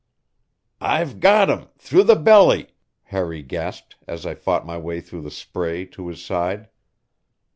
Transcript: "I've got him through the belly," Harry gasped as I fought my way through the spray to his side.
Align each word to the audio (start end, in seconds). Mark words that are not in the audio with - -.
"I've 0.81 1.19
got 1.19 1.47
him 1.47 1.67
through 1.77 2.05
the 2.05 2.15
belly," 2.15 2.69
Harry 3.03 3.43
gasped 3.43 3.97
as 4.07 4.25
I 4.25 4.33
fought 4.33 4.65
my 4.65 4.75
way 4.79 4.99
through 4.99 5.21
the 5.21 5.29
spray 5.29 5.85
to 5.93 6.07
his 6.07 6.25
side. 6.25 6.69